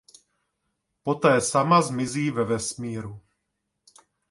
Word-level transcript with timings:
Poté 1.03 1.41
sama 1.41 1.81
zmizí 1.81 2.31
ve 2.31 2.43
vesmíru. 2.43 3.19